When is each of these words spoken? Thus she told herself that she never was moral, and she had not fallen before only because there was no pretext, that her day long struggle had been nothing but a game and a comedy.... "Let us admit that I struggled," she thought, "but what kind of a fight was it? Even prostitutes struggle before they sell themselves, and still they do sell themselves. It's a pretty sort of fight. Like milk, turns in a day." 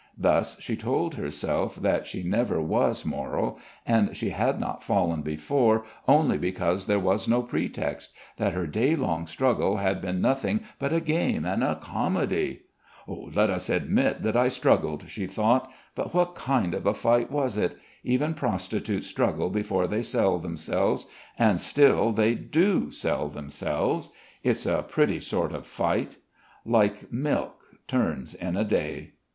Thus 0.17 0.59
she 0.59 0.75
told 0.75 1.13
herself 1.13 1.75
that 1.75 2.07
she 2.07 2.23
never 2.23 2.59
was 2.59 3.05
moral, 3.05 3.59
and 3.85 4.17
she 4.17 4.31
had 4.31 4.59
not 4.59 4.81
fallen 4.83 5.21
before 5.21 5.85
only 6.07 6.39
because 6.39 6.87
there 6.87 6.97
was 6.97 7.27
no 7.27 7.43
pretext, 7.43 8.11
that 8.37 8.53
her 8.53 8.65
day 8.65 8.95
long 8.95 9.27
struggle 9.27 9.77
had 9.77 10.01
been 10.01 10.19
nothing 10.19 10.61
but 10.79 10.91
a 10.91 11.01
game 11.01 11.45
and 11.45 11.63
a 11.63 11.75
comedy.... 11.75 12.63
"Let 13.07 13.51
us 13.51 13.69
admit 13.69 14.23
that 14.23 14.35
I 14.35 14.47
struggled," 14.47 15.05
she 15.07 15.27
thought, 15.27 15.69
"but 15.93 16.15
what 16.15 16.33
kind 16.33 16.73
of 16.73 16.87
a 16.87 16.95
fight 16.95 17.29
was 17.29 17.55
it? 17.55 17.77
Even 18.03 18.33
prostitutes 18.33 19.05
struggle 19.05 19.51
before 19.51 19.87
they 19.87 20.01
sell 20.01 20.39
themselves, 20.39 21.05
and 21.37 21.59
still 21.61 22.11
they 22.11 22.33
do 22.33 22.89
sell 22.89 23.27
themselves. 23.27 24.09
It's 24.41 24.65
a 24.65 24.81
pretty 24.81 25.19
sort 25.19 25.51
of 25.53 25.67
fight. 25.67 26.17
Like 26.65 27.13
milk, 27.13 27.61
turns 27.85 28.33
in 28.33 28.57
a 28.57 28.63
day." 28.63 29.11